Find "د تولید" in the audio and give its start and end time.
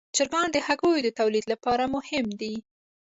1.05-1.45